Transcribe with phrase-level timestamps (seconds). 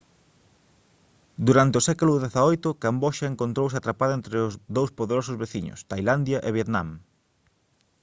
[1.47, 4.35] durante o século xviii camboxa encontrouse atrapada entre
[4.77, 6.87] dous poderosos veciños tailandia e vietnam